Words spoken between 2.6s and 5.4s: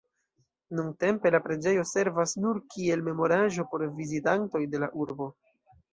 kiel memoraĵo por vizitantoj de la urbo.